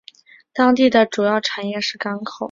[0.55, 2.33] 当地的主要产业是港口。